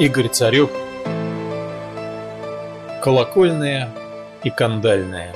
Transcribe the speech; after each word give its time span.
Игорь 0.00 0.28
Царев 0.28 0.70
Колокольная 3.02 3.92
и 4.42 4.48
кандальная 4.48 5.34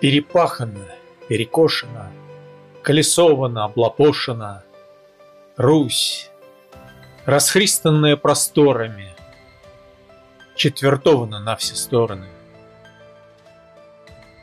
Перепахана, 0.00 0.88
перекошена, 1.28 2.10
Колесована, 2.82 3.66
облапошена 3.66 4.64
Русь, 5.56 6.32
расхристанная 7.26 8.16
просторами, 8.16 9.14
Четвертована 10.56 11.38
на 11.38 11.54
все 11.54 11.76
стороны. 11.76 12.26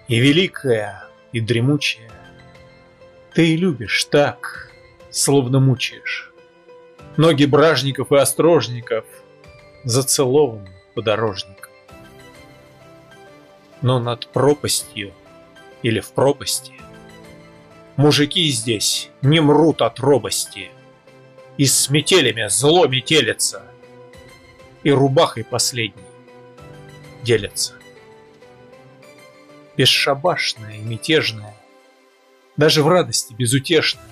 И 0.07 0.21
великая, 0.21 1.03
и 1.33 1.41
дремучая, 1.41 2.13
Ты 3.33 3.57
любишь 3.57 4.05
так, 4.05 4.71
словно 5.11 5.59
мучаешь. 5.59 6.31
Ноги 7.17 7.45
бражников 7.45 8.11
и 8.11 8.17
острожников 8.17 9.05
Зацелован 9.85 10.67
подорожник. 10.95 11.69
Но 13.81 13.99
над 13.99 14.27
пропастью 14.27 15.13
или 15.81 16.01
в 16.01 16.11
пропасти 16.11 16.73
Мужики 17.95 18.49
здесь 18.49 19.09
не 19.21 19.39
мрут 19.39 19.81
от 19.81 19.99
робости 19.99 20.71
И 21.55 21.65
с 21.65 21.89
метелями 21.89 22.49
зло 22.49 22.85
метелится 22.87 23.63
И 24.83 24.91
рубахой 24.91 25.45
последней 25.45 26.03
делятся. 27.23 27.75
Бесшабашная 29.77 30.75
и 30.75 30.81
мятежная, 30.81 31.55
Даже 32.57 32.83
в 32.83 32.89
радости 32.89 33.33
безутешная, 33.33 34.03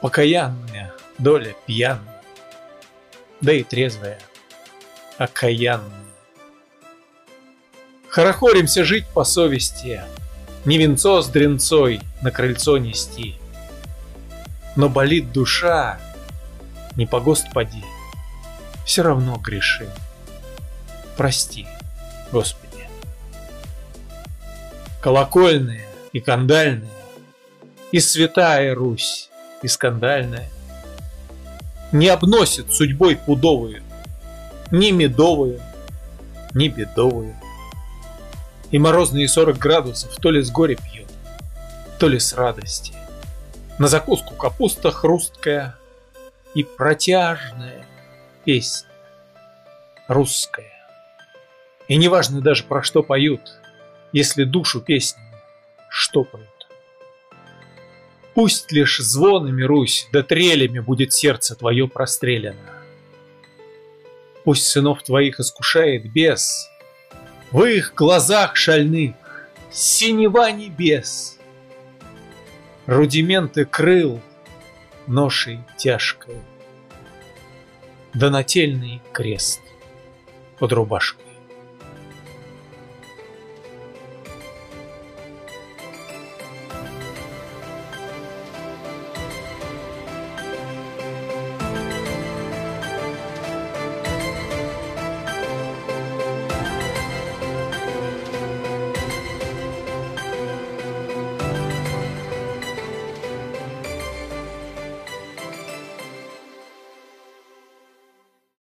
Покаянная 0.00 0.94
доля 1.18 1.54
пьяная, 1.66 2.22
Да 3.40 3.52
и 3.52 3.62
трезвая, 3.62 4.18
окаянная. 5.18 5.90
Хорохоримся 8.08 8.84
жить 8.84 9.06
по 9.08 9.24
совести, 9.24 10.02
Не 10.64 10.78
венцо 10.78 11.22
с 11.22 11.28
дренцой 11.28 12.00
на 12.22 12.30
крыльцо 12.30 12.78
нести. 12.78 13.36
Но 14.74 14.88
болит 14.88 15.32
душа, 15.32 15.98
не 16.96 17.06
по 17.06 17.20
поди, 17.20 17.84
Все 18.84 19.02
равно 19.02 19.36
грешим. 19.36 19.90
Прости, 21.16 21.66
Господи. 22.32 22.88
Колокольная 25.00 25.86
и 26.12 26.20
кандальная, 26.20 26.88
И 27.92 28.00
святая 28.00 28.74
Русь, 28.74 29.30
и 29.62 29.68
скандальная, 29.68 30.48
Не 31.92 32.08
обносит 32.08 32.72
судьбой 32.72 33.16
пудовую 33.16 33.82
Ни 34.70 34.90
медовую, 34.90 35.60
ни 36.54 36.68
бедовую. 36.68 37.36
И 38.70 38.78
морозные 38.78 39.28
сорок 39.28 39.58
градусов 39.58 40.16
то 40.16 40.30
ли 40.30 40.42
с 40.42 40.50
горя 40.50 40.76
пьет, 40.76 41.08
то 41.98 42.08
ли 42.08 42.18
с 42.18 42.32
радости. 42.34 42.92
На 43.78 43.88
закуску 43.88 44.34
капуста 44.34 44.90
хрусткая 44.90 45.76
и 46.54 46.64
протяжная 46.64 47.86
песня 48.44 48.88
русская. 50.08 50.72
И 51.88 51.96
неважно 51.96 52.40
даже 52.40 52.64
про 52.64 52.82
что 52.82 53.02
поют, 53.02 53.60
если 54.12 54.44
душу 54.44 54.80
песни 54.80 55.22
штопают. 55.88 56.55
Пусть 58.36 58.70
лишь 58.70 58.98
звонами 58.98 59.62
Русь, 59.62 60.08
да 60.12 60.22
трелями 60.22 60.78
будет 60.80 61.14
сердце 61.14 61.54
твое 61.54 61.88
прострелено. 61.88 62.82
Пусть 64.44 64.66
сынов 64.66 65.02
твоих 65.02 65.40
искушает 65.40 66.12
бес, 66.12 66.68
В 67.50 67.64
их 67.64 67.94
глазах 67.94 68.54
шальных 68.56 69.14
синева 69.72 70.52
небес. 70.52 71.38
Рудименты 72.84 73.64
крыл 73.64 74.20
ношей 75.06 75.60
тяжкой, 75.78 76.36
Да 78.12 78.28
нательный 78.28 79.00
крест 79.14 79.62
под 80.58 80.74
рубашкой. 80.74 81.25